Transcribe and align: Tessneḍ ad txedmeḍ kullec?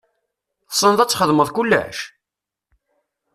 Tessneḍ 0.69 0.99
ad 1.01 1.09
txedmeḍ 1.09 1.49
kullec? 1.55 1.99